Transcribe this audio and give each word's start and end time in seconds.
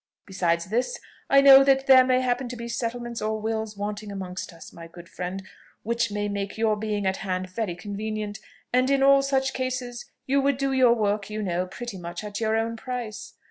Besides 0.25 0.65
this, 0.71 0.99
I 1.29 1.41
know 1.41 1.63
that 1.63 1.85
there 1.85 2.03
may 2.03 2.21
happen 2.21 2.47
to 2.49 2.55
be 2.55 2.67
settlements 2.67 3.21
or 3.21 3.39
wills 3.39 3.77
wanting 3.77 4.11
amongst 4.11 4.51
us, 4.51 4.73
my 4.73 4.87
good 4.87 5.07
friend, 5.07 5.43
which 5.83 6.09
may 6.11 6.27
make 6.27 6.57
your 6.57 6.75
being 6.75 7.05
at 7.05 7.17
hand 7.17 7.47
very 7.51 7.75
convenient; 7.75 8.39
and, 8.73 8.89
in 8.89 9.03
all 9.03 9.21
such 9.21 9.53
cases, 9.53 10.09
you 10.25 10.41
would 10.41 10.57
do 10.57 10.71
your 10.71 10.93
work, 10.93 11.29
you 11.29 11.43
know, 11.43 11.67
pretty 11.67 11.99
much 11.99 12.23
at 12.23 12.39
your 12.39 12.57
own 12.57 12.77
price. 12.77 13.35